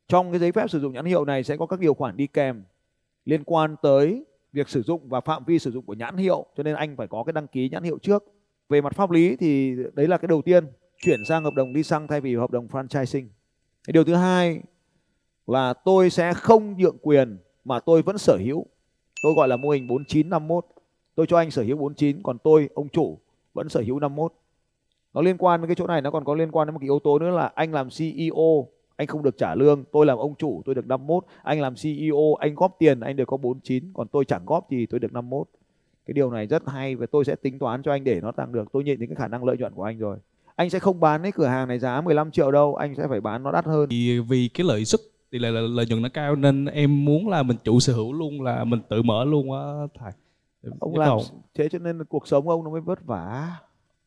Trong 0.09 0.31
cái 0.31 0.41
giấy 0.41 0.53
phép 0.53 0.71
sử 0.71 0.81
dụng 0.81 0.93
nhãn 0.93 1.05
hiệu 1.05 1.25
này 1.25 1.45
sẽ 1.45 1.57
có 1.57 1.67
các 1.67 1.81
điều 1.81 1.95
khoản 1.95 2.17
đi 2.17 2.27
kèm 2.27 2.63
liên 3.25 3.45
quan 3.45 3.77
tới 3.83 4.25
việc 4.53 4.69
sử 4.69 4.83
dụng 4.83 5.09
và 5.09 5.21
phạm 5.21 5.45
vi 5.45 5.59
sử 5.59 5.71
dụng 5.71 5.85
của 5.85 5.95
nhãn 5.95 6.17
hiệu, 6.17 6.47
cho 6.57 6.63
nên 6.63 6.75
anh 6.75 6.97
phải 6.97 7.07
có 7.07 7.23
cái 7.25 7.33
đăng 7.33 7.47
ký 7.47 7.69
nhãn 7.69 7.83
hiệu 7.83 7.99
trước. 7.99 8.25
Về 8.69 8.81
mặt 8.81 8.95
pháp 8.95 9.11
lý 9.11 9.37
thì 9.37 9.77
đấy 9.95 10.09
là 10.09 10.19
cái 10.19 10.29
đầu 10.29 10.43
tiên, 10.43 10.67
chuyển 10.99 11.25
sang 11.25 11.45
hợp 11.45 11.55
đồng 11.55 11.73
đi 11.73 11.83
xăng 11.83 12.09
thay 12.09 12.21
vì 12.21 12.37
hợp 12.37 12.51
đồng 12.51 12.67
franchising 12.67 13.27
cái 13.85 13.93
điều 13.93 14.05
thứ 14.05 14.15
hai 14.15 14.61
là 15.47 15.73
tôi 15.73 16.11
sẽ 16.11 16.35
không 16.35 16.77
nhượng 16.79 16.99
quyền 17.03 17.39
mà 17.65 17.81
tôi 17.81 18.03
vẫn 18.03 18.19
sở 18.19 18.37
hữu. 18.37 18.67
Tôi 19.23 19.33
gọi 19.37 19.49
là 19.49 19.57
mô 19.57 19.71
hình 19.71 19.87
4951 19.87 20.67
tôi 21.15 21.27
cho 21.27 21.37
anh 21.37 21.51
sở 21.51 21.63
hữu 21.63 21.77
49 21.77 22.23
còn 22.23 22.39
tôi, 22.39 22.69
ông 22.75 22.89
chủ, 22.89 23.19
vẫn 23.55 23.69
sở 23.69 23.81
hữu 23.81 24.01
51 24.01 24.33
nó 25.15 25.23
liên 25.23 25.37
quan 25.39 25.61
đến 25.61 25.69
cái 25.69 25.75
chỗ 25.75 25.87
này, 25.87 26.03
nó 26.03 26.11
còn 26.11 26.25
có 26.25 26.35
liên 26.35 26.51
quan 26.51 26.67
đến 26.67 26.75
một 26.75 26.79
cái 26.81 26.87
yếu 26.87 26.99
tố 26.99 27.19
nữa 27.19 27.31
là 27.31 27.53
anh 27.55 27.73
làm 27.73 27.89
CEO 27.99 28.69
anh 28.97 29.07
không 29.07 29.23
được 29.23 29.39
trả 29.39 29.55
lương. 29.55 29.85
Tôi 29.93 30.07
làm 30.07 30.19
ông 30.19 30.35
chủ, 30.35 30.63
tôi 30.65 30.75
được 30.75 30.87
51 30.87 31.25
anh 31.43 31.61
làm 31.61 31.75
CEO 31.83 32.35
anh 32.35 32.55
góp 32.55 32.77
tiền, 32.79 33.01
anh 33.01 33.17
được 33.17 33.25
có 33.25 33.37
49 33.37 33.85
còn 33.95 34.09
tôi 34.09 34.25
chẳng 34.25 34.43
góp 34.47 34.71
gì, 34.71 34.87
tôi 34.87 35.01
được 35.01 35.13
51 35.13 35.49
cái 36.07 36.13
điều 36.13 36.31
này 36.31 36.47
rất 36.47 36.63
hay 36.67 36.97
và 36.97 37.07
tôi 37.07 37.25
sẽ 37.25 37.37
tính 37.37 37.59
toán 37.59 37.83
cho 37.83 37.93
anh 37.93 38.05
để 38.05 38.21
nó 38.21 38.33
tăng 38.33 38.53
được. 38.53 38.73
Tôi 38.73 38.85
nhìn 38.85 38.99
thấy 38.99 39.07
cái 39.07 39.17
khả 39.17 39.29
năng 39.29 39.45
lợi 39.45 39.57
nhuận 39.57 39.75
của 39.75 39.83
anh 39.83 39.99
rồi 39.99 40.17
anh 40.59 40.71
sẽ 40.71 40.79
không 40.79 41.01
bán 41.01 41.23
cái 41.23 41.33
cửa 41.33 41.47
hàng 41.47 41.69
này 41.69 41.79
giá 41.79 42.01
15 42.01 42.31
triệu 42.31 42.51
đâu 42.51 42.75
anh 42.75 42.95
sẽ 42.95 43.07
phải 43.09 43.21
bán 43.21 43.43
nó 43.43 43.53
đắt 43.53 43.65
hơn. 43.65 43.89
Thì 43.91 44.19
vì 44.19 44.49
cái 44.49 44.67
lợi 44.67 44.85
suất 44.85 45.01
thì 45.33 45.39
là 45.39 45.51
lợi 45.51 45.87
nhuận 45.87 46.03
nó 46.03 46.09
cao 46.15 46.37
nên 46.37 46.65
em 46.65 47.05
muốn 47.05 47.29
là 47.29 47.43
mình 47.43 47.57
chủ 47.65 47.81
sở 47.81 47.93
hữu 47.93 48.13
luôn 48.13 48.43
là 48.43 48.65
mình 48.65 48.81
tự 48.89 49.03
mở 49.03 49.25
luôn 49.25 49.53
á 49.53 49.63
thầy 49.99 50.13
ông 50.81 50.99
làm 50.99 51.09
cầu. 51.09 51.23
thế 51.55 51.69
cho 51.69 51.79
nên 51.79 52.05
cuộc 52.05 52.29
sống 52.29 52.49
ông 52.49 52.65
nó 52.65 52.71
mới 52.71 52.81
vất 52.81 53.07
vả. 53.07 53.57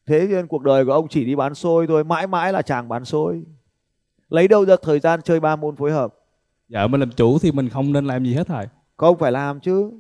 Thế 0.06 0.28
nên 0.30 0.48
cuộc 0.48 0.64
đời 0.64 0.86
của 0.86 0.92
ông 0.92 1.08
chỉ 1.08 1.26
đi 1.26 1.36
bán 1.36 1.56
xôi 1.56 1.88
thôi 1.88 2.04
mãi 2.04 2.28
mãi 2.28 2.54
là 2.54 2.62
chàng 2.62 2.90
bán 2.90 3.06
xôi. 3.06 3.44
Lấy 4.30 4.48
đâu 4.48 4.66
ra 4.66 4.76
thời 4.82 5.00
gian 5.00 5.22
chơi 5.22 5.40
ba 5.40 5.56
môn 5.56 5.76
phối 5.76 5.92
hợp? 5.92 6.16
Dạ 6.70 6.88
mình 6.88 7.00
làm 7.00 7.12
chủ 7.12 7.40
thì 7.40 7.52
mình 7.52 7.70
không 7.70 7.94
nên 7.94 8.06
làm 8.06 8.26
gì 8.26 8.34
hết 8.34 8.48
thầy 8.48 8.68
không 8.98 9.18
phải 9.18 9.32
làm 9.32 9.60
chứ. 9.60 9.92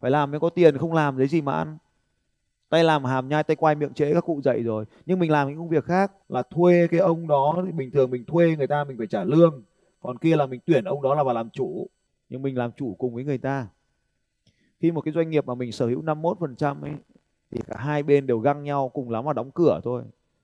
Phải 0.00 0.10
làm 0.10 0.30
mới 0.30 0.40
có 0.40 0.50
tiền 0.50 0.78
không 0.78 0.92
làm 0.92 1.16
lấy 1.16 1.28
gì 1.28 1.40
mà 1.40 1.52
ăn 1.52 1.78
tay 2.70 2.84
làm 2.84 3.04
hàm 3.04 3.28
nhai, 3.28 3.42
tay 3.42 3.56
quay 3.56 3.74
miệng 3.74 3.94
trễ 3.94 4.14
các 4.14 4.24
cụ 4.24 4.40
dạy 4.44 4.62
rồi. 4.62 4.84
Nhưng 5.06 5.18
mình 5.18 5.30
làm 5.30 5.48
những 5.48 5.58
công 5.58 5.68
việc 5.68 5.84
khác 5.84 6.12
là 6.28 6.42
thuê 6.42 6.86
cái 6.90 7.00
ông 7.00 7.26
đó 7.26 7.62
thì 7.66 7.72
bình 7.72 7.90
thường 7.90 8.10
mình 8.10 8.24
thuê 8.24 8.56
người 8.56 8.66
ta 8.66 8.84
mình 8.84 8.98
phải 8.98 9.06
trả 9.06 9.24
lương. 9.24 9.62
Còn 10.00 10.18
kia 10.18 10.36
là 10.36 10.46
mình 10.46 10.60
tuyển 10.66 10.84
ông 10.84 11.02
đó 11.02 11.14
là 11.14 11.22
vào 11.22 11.34
làm 11.34 11.50
chủ. 11.50 11.86
Nhưng 12.28 12.42
mình 12.42 12.58
làm 12.58 12.70
chủ 12.76 12.94
cùng 12.98 13.14
với 13.14 13.24
người 13.24 13.38
ta. 13.38 13.68
Khi 14.80 14.90
một 14.90 15.00
cái 15.00 15.14
doanh 15.14 15.30
nghiệp 15.30 15.46
mà 15.46 15.54
mình 15.54 15.72
sở 15.72 15.86
hữu 15.86 16.02
51% 16.02 16.82
ấy, 16.82 16.92
thì 17.50 17.60
cả 17.66 17.76
hai 17.78 18.02
bên 18.02 18.26
đều 18.26 18.38
găng 18.38 18.62
nhau 18.62 18.88
cùng 18.88 19.10
lắm 19.10 19.26
là 19.26 19.32
đóng 19.32 19.50
cửa 19.50 19.80
thôi. 19.84 20.02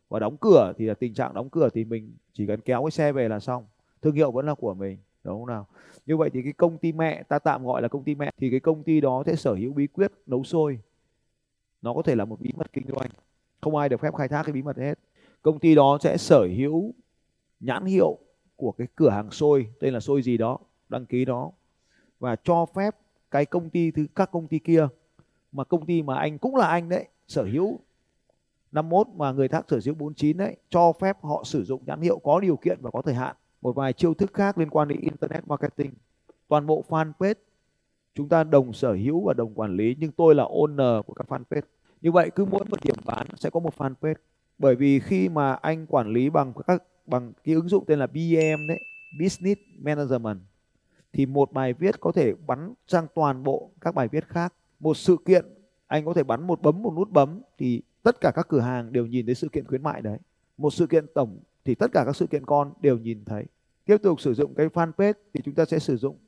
Và 0.08 0.18
đóng 0.18 0.36
cửa 0.36 0.72
thì 0.78 0.86
là 0.86 0.94
tình 0.94 1.14
trạng 1.14 1.34
đóng 1.34 1.50
cửa 1.50 1.68
thì 1.74 1.84
mình 1.84 2.12
chỉ 2.32 2.46
cần 2.46 2.60
kéo 2.60 2.82
cái 2.84 2.90
xe 2.90 3.12
về 3.12 3.28
là 3.28 3.40
xong. 3.40 3.64
Thương 4.02 4.14
hiệu 4.14 4.30
vẫn 4.30 4.46
là 4.46 4.54
của 4.54 4.74
mình, 4.74 4.98
đúng 5.24 5.34
không 5.34 5.46
nào? 5.46 5.66
Như 6.06 6.16
vậy 6.16 6.30
thì 6.32 6.42
cái 6.42 6.52
công 6.52 6.78
ty 6.78 6.92
mẹ, 6.92 7.22
ta 7.22 7.38
tạm 7.38 7.66
gọi 7.66 7.82
là 7.82 7.88
công 7.88 8.04
ty 8.04 8.14
mẹ, 8.14 8.30
thì 8.38 8.50
cái 8.50 8.60
công 8.60 8.82
ty 8.82 9.00
đó 9.00 9.22
sẽ 9.26 9.36
sở 9.36 9.54
hữu 9.54 9.72
bí 9.72 9.86
quyết 9.86 10.12
nấu 10.26 10.44
sôi 10.44 10.78
nó 11.82 11.94
có 11.94 12.02
thể 12.02 12.14
là 12.14 12.24
một 12.24 12.40
bí 12.40 12.50
mật 12.56 12.72
kinh 12.72 12.86
doanh. 12.88 13.10
Không 13.60 13.76
ai 13.76 13.88
được 13.88 14.00
phép 14.00 14.14
khai 14.14 14.28
thác 14.28 14.42
cái 14.42 14.52
bí 14.52 14.62
mật 14.62 14.76
hết. 14.76 14.98
Công 15.42 15.58
ty 15.58 15.74
đó 15.74 15.98
sẽ 16.00 16.16
sở 16.16 16.48
hữu 16.56 16.94
nhãn 17.60 17.84
hiệu 17.84 18.18
của 18.56 18.72
cái 18.72 18.86
cửa 18.94 19.10
hàng 19.10 19.30
xôi, 19.30 19.66
tên 19.80 19.94
là 19.94 20.00
xôi 20.00 20.22
gì 20.22 20.36
đó, 20.36 20.58
đăng 20.88 21.06
ký 21.06 21.24
đó, 21.24 21.50
và 22.20 22.36
cho 22.44 22.66
phép 22.66 22.96
cái 23.30 23.46
công 23.46 23.70
ty 23.70 23.90
thứ, 23.90 24.06
các 24.14 24.30
công 24.32 24.48
ty 24.48 24.58
kia, 24.58 24.88
mà 25.52 25.64
công 25.64 25.86
ty 25.86 26.02
mà 26.02 26.16
anh 26.16 26.38
cũng 26.38 26.56
là 26.56 26.66
anh 26.66 26.88
đấy, 26.88 27.08
sở 27.28 27.44
hữu 27.44 27.80
51 28.72 29.08
mà 29.16 29.32
người 29.32 29.48
khác 29.48 29.64
sở 29.68 29.80
hữu 29.84 29.94
49 29.94 30.36
đấy, 30.36 30.56
cho 30.68 30.92
phép 31.00 31.16
họ 31.22 31.42
sử 31.44 31.64
dụng 31.64 31.82
nhãn 31.86 32.00
hiệu 32.00 32.18
có 32.18 32.40
điều 32.40 32.56
kiện 32.56 32.78
và 32.82 32.90
có 32.90 33.02
thời 33.02 33.14
hạn. 33.14 33.36
Một 33.60 33.72
vài 33.72 33.92
chiêu 33.92 34.14
thức 34.14 34.34
khác 34.34 34.58
liên 34.58 34.70
quan 34.70 34.88
đến 34.88 35.00
internet 35.00 35.48
marketing. 35.48 35.92
Toàn 36.48 36.66
bộ 36.66 36.84
fanpage 36.88 37.34
chúng 38.16 38.28
ta 38.28 38.44
đồng 38.44 38.72
sở 38.72 38.92
hữu 38.92 39.24
và 39.24 39.34
đồng 39.34 39.54
quản 39.54 39.76
lý, 39.76 39.96
nhưng 40.00 40.12
tôi 40.12 40.34
là 40.34 40.44
owner 40.44 41.02
của 41.02 41.14
các 41.14 41.26
fanpage. 41.28 41.62
Như 42.00 42.12
vậy, 42.12 42.30
cứ 42.34 42.44
mỗi 42.44 42.64
một 42.70 42.84
điểm 42.84 42.94
bán 43.04 43.26
sẽ 43.36 43.50
có 43.50 43.60
một 43.60 43.74
fanpage. 43.76 44.14
Bởi 44.58 44.76
vì 44.76 45.00
khi 45.00 45.28
mà 45.28 45.52
anh 45.52 45.86
quản 45.86 46.12
lý 46.12 46.30
bằng 46.30 46.52
các, 46.66 46.82
bằng 47.06 47.32
cái 47.44 47.54
ứng 47.54 47.68
dụng 47.68 47.84
tên 47.86 47.98
là 47.98 48.06
BM 48.06 48.68
đấy, 48.68 48.80
Business 49.20 49.60
Management, 49.78 50.38
thì 51.12 51.26
một 51.26 51.52
bài 51.52 51.72
viết 51.72 52.00
có 52.00 52.12
thể 52.12 52.34
bắn 52.46 52.74
sang 52.86 53.06
toàn 53.14 53.42
bộ 53.42 53.70
các 53.80 53.94
bài 53.94 54.08
viết 54.08 54.28
khác. 54.28 54.54
Một 54.80 54.96
sự 54.96 55.16
kiện, 55.24 55.44
anh 55.86 56.04
có 56.04 56.14
thể 56.14 56.22
bắn 56.22 56.46
một 56.46 56.62
bấm, 56.62 56.82
một 56.82 56.94
nút 56.96 57.10
bấm, 57.10 57.40
thì 57.58 57.82
tất 58.02 58.20
cả 58.20 58.32
các 58.34 58.48
cửa 58.48 58.60
hàng 58.60 58.92
đều 58.92 59.06
nhìn 59.06 59.26
thấy 59.26 59.34
sự 59.34 59.48
kiện 59.48 59.66
khuyến 59.66 59.82
mại 59.82 60.02
đấy. 60.02 60.18
Một 60.58 60.70
sự 60.70 60.86
kiện 60.86 61.06
tổng, 61.14 61.38
thì 61.64 61.74
tất 61.74 61.92
cả 61.92 62.02
các 62.06 62.16
sự 62.16 62.26
kiện 62.26 62.46
con 62.46 62.72
đều 62.80 62.98
nhìn 62.98 63.24
thấy. 63.24 63.44
Tiếp 63.84 63.96
tục 64.02 64.20
sử 64.20 64.34
dụng 64.34 64.54
cái 64.54 64.68
fanpage, 64.68 65.14
thì 65.34 65.40
chúng 65.44 65.54
ta 65.54 65.64
sẽ 65.64 65.78
sử 65.78 65.96
dụng 65.96 66.18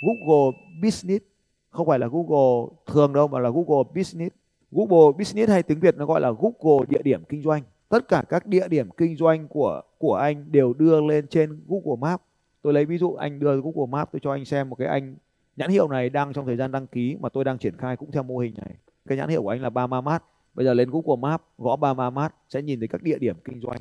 Google 0.00 0.58
Business, 0.82 1.24
không 1.70 1.86
phải 1.86 1.98
là 1.98 2.06
Google 2.06 2.76
thường 2.86 3.12
đâu 3.12 3.28
mà 3.28 3.38
là 3.38 3.50
Google 3.50 3.90
Business. 3.94 4.36
Google 4.70 5.18
Business 5.18 5.50
hay 5.50 5.62
tiếng 5.62 5.80
Việt 5.80 5.96
nó 5.96 6.06
gọi 6.06 6.20
là 6.20 6.32
Google 6.38 6.86
địa 6.88 7.02
điểm 7.02 7.22
kinh 7.28 7.42
doanh. 7.42 7.62
Tất 7.88 8.08
cả 8.08 8.24
các 8.28 8.46
địa 8.46 8.68
điểm 8.68 8.88
kinh 8.96 9.16
doanh 9.16 9.48
của 9.48 9.82
của 9.98 10.14
anh 10.14 10.52
đều 10.52 10.74
đưa 10.74 11.00
lên 11.00 11.26
trên 11.26 11.60
Google 11.68 12.00
Maps. 12.00 12.22
Tôi 12.62 12.72
lấy 12.72 12.84
ví 12.84 12.98
dụ, 12.98 13.14
anh 13.14 13.38
đưa 13.38 13.60
Google 13.60 13.86
Maps, 13.90 14.12
tôi 14.12 14.20
cho 14.22 14.32
anh 14.32 14.44
xem 14.44 14.70
một 14.70 14.76
cái 14.76 14.88
anh, 14.88 15.16
nhãn 15.56 15.70
hiệu 15.70 15.88
này 15.88 16.10
đang 16.10 16.32
trong 16.32 16.46
thời 16.46 16.56
gian 16.56 16.72
đăng 16.72 16.86
ký 16.86 17.16
mà 17.20 17.28
tôi 17.28 17.44
đang 17.44 17.58
triển 17.58 17.76
khai 17.76 17.96
cũng 17.96 18.10
theo 18.10 18.22
mô 18.22 18.38
hình 18.38 18.54
này. 18.56 18.74
Cái 19.08 19.18
nhãn 19.18 19.28
hiệu 19.28 19.42
của 19.42 19.48
anh 19.48 19.62
là 19.62 19.70
Bamamat 19.70 20.22
bây 20.56 20.66
giờ 20.66 20.74
lên 20.74 20.90
Google 20.90 21.20
Maps, 21.20 21.44
gõ 21.58 21.76
Bamamat 21.76 22.34
sẽ 22.48 22.62
nhìn 22.62 22.78
thấy 22.78 22.88
các 22.88 23.02
địa 23.02 23.18
điểm 23.18 23.36
kinh 23.44 23.60
doanh. 23.60 23.78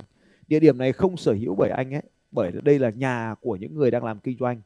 Địa 0.48 0.60
điểm 0.60 0.78
này 0.78 0.94
không 0.94 1.18
sở 1.18 1.34
hữu 1.34 1.56
bởi 1.56 1.70
anh 1.70 1.94
ấy, 1.94 2.02
bởi 2.32 2.52
đây 2.64 2.80
là 2.80 2.90
nhà 2.90 3.36
của 3.42 3.56
những 3.56 3.76
người 3.76 3.92
đang 3.92 4.04
làm 4.04 4.20
kinh 4.20 4.38
doanh 4.40 4.62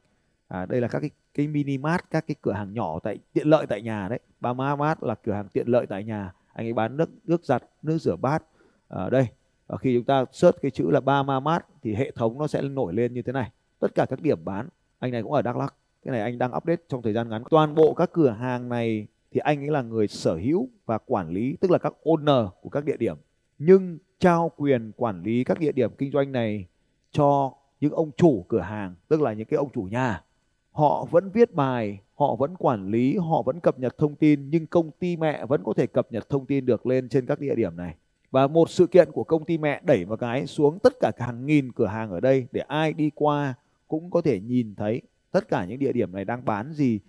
à, 0.50 0.66
đây 0.66 0.80
là 0.80 0.88
các 0.88 1.00
cái, 1.00 1.10
cái 1.34 1.48
mini 1.48 1.78
mart 1.78 2.00
các 2.10 2.26
cái 2.26 2.34
cửa 2.42 2.52
hàng 2.52 2.74
nhỏ 2.74 2.98
tại 2.98 3.18
tiện 3.32 3.48
lợi 3.48 3.66
tại 3.66 3.82
nhà 3.82 4.08
đấy. 4.08 4.18
Ba 4.40 4.52
má 4.52 4.76
mát 4.76 5.02
là 5.02 5.14
cửa 5.14 5.32
hàng 5.32 5.48
tiện 5.48 5.68
lợi 5.68 5.86
tại 5.86 6.04
nhà. 6.04 6.32
Anh 6.52 6.66
ấy 6.66 6.72
bán 6.72 6.96
nước 6.96 7.10
nước 7.24 7.44
giặt 7.44 7.62
nước 7.82 7.98
rửa 7.98 8.16
bát. 8.16 8.42
Ở 8.88 9.10
đây. 9.10 9.26
Và 9.66 9.76
khi 9.76 9.96
chúng 9.96 10.04
ta 10.04 10.24
search 10.32 10.62
cái 10.62 10.70
chữ 10.70 10.90
là 10.90 11.00
ba 11.00 11.22
ma 11.22 11.40
mát 11.40 11.66
thì 11.82 11.94
hệ 11.94 12.10
thống 12.10 12.38
nó 12.38 12.46
sẽ 12.46 12.62
nổi 12.62 12.94
lên 12.94 13.14
như 13.14 13.22
thế 13.22 13.32
này. 13.32 13.50
Tất 13.78 13.94
cả 13.94 14.06
các 14.08 14.20
điểm 14.20 14.44
bán 14.44 14.68
anh 14.98 15.12
này 15.12 15.22
cũng 15.22 15.32
ở 15.32 15.42
Đắk 15.42 15.56
lắc 15.56 15.74
cái 16.04 16.12
này 16.12 16.20
anh 16.20 16.38
đang 16.38 16.56
update 16.56 16.82
trong 16.88 17.02
thời 17.02 17.12
gian 17.12 17.28
ngắn. 17.28 17.42
Toàn 17.50 17.74
bộ 17.74 17.94
các 17.94 18.10
cửa 18.12 18.30
hàng 18.30 18.68
này 18.68 19.06
thì 19.30 19.40
anh 19.40 19.60
ấy 19.60 19.68
là 19.68 19.82
người 19.82 20.08
sở 20.08 20.36
hữu 20.36 20.68
và 20.86 20.98
quản 20.98 21.28
lý 21.28 21.56
tức 21.60 21.70
là 21.70 21.78
các 21.78 21.92
owner 22.04 22.48
của 22.62 22.68
các 22.68 22.84
địa 22.84 22.96
điểm. 22.96 23.16
Nhưng 23.58 23.98
trao 24.18 24.50
quyền 24.56 24.92
quản 24.96 25.22
lý 25.22 25.44
các 25.44 25.60
địa 25.60 25.72
điểm 25.72 25.90
kinh 25.98 26.10
doanh 26.12 26.32
này 26.32 26.66
cho 27.10 27.52
những 27.80 27.92
ông 27.92 28.10
chủ 28.16 28.44
cửa 28.48 28.60
hàng 28.60 28.94
tức 29.08 29.20
là 29.20 29.32
những 29.32 29.46
cái 29.46 29.58
ông 29.58 29.68
chủ 29.72 29.82
nhà 29.82 30.22
họ 30.72 31.06
vẫn 31.10 31.30
viết 31.30 31.54
bài, 31.54 32.00
họ 32.14 32.34
vẫn 32.34 32.56
quản 32.56 32.90
lý, 32.90 33.16
họ 33.16 33.42
vẫn 33.42 33.60
cập 33.60 33.78
nhật 33.78 33.98
thông 33.98 34.14
tin, 34.14 34.50
nhưng 34.50 34.66
công 34.66 34.90
ty 34.90 35.16
mẹ 35.16 35.46
vẫn 35.46 35.62
có 35.64 35.72
thể 35.76 35.86
cập 35.86 36.12
nhật 36.12 36.28
thông 36.28 36.46
tin 36.46 36.66
được 36.66 36.86
lên 36.86 37.08
trên 37.08 37.26
các 37.26 37.40
địa 37.40 37.54
điểm 37.54 37.76
này. 37.76 37.94
Và 38.30 38.46
một 38.46 38.70
sự 38.70 38.86
kiện 38.86 39.12
của 39.12 39.24
công 39.24 39.44
ty 39.44 39.58
mẹ 39.58 39.80
đẩy 39.84 40.04
một 40.04 40.16
cái 40.16 40.46
xuống 40.46 40.78
tất 40.78 40.92
cả 41.00 41.12
hàng 41.18 41.46
nghìn 41.46 41.72
cửa 41.72 41.86
hàng 41.86 42.10
ở 42.10 42.20
đây 42.20 42.46
để 42.52 42.60
ai 42.60 42.92
đi 42.92 43.10
qua 43.14 43.54
cũng 43.88 44.10
có 44.10 44.20
thể 44.20 44.40
nhìn 44.40 44.74
thấy 44.74 45.02
tất 45.30 45.48
cả 45.48 45.64
những 45.64 45.78
địa 45.78 45.92
điểm 45.92 46.12
này 46.12 46.24
đang 46.24 46.44
bán 46.44 46.72
gì. 46.72 47.00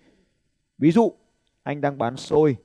Ví 0.78 0.90
dụ, 0.90 1.12
anh 1.62 1.80
đang 1.80 1.98
bán 1.98 2.16
xôi. 2.16 2.56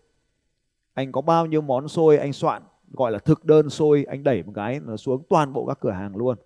Anh 0.93 1.11
có 1.11 1.21
bao 1.21 1.45
nhiêu 1.45 1.61
món 1.61 1.87
xôi 1.87 2.17
anh 2.17 2.33
soạn, 2.33 2.63
gọi 2.91 3.11
là 3.11 3.19
thực 3.19 3.45
đơn 3.45 3.69
xôi, 3.69 4.05
anh 4.07 4.23
đẩy 4.23 4.43
một 4.43 4.51
cái 4.55 4.79
nó 4.79 4.97
xuống 4.97 5.23
toàn 5.29 5.53
bộ 5.53 5.65
các 5.65 5.79
cửa 5.81 5.91
hàng 5.91 6.15
luôn 6.15 6.37